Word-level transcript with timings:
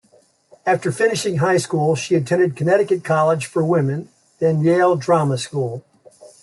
After 0.65 0.91
finishing 0.91 1.37
high 1.37 1.57
school, 1.59 1.95
she 1.95 2.15
attended 2.15 2.55
Connecticut 2.55 3.03
College 3.03 3.45
for 3.45 3.63
Women, 3.63 4.09
then 4.39 4.61
Yale 4.63 4.95
Drama 4.95 5.37
School. 5.37 5.85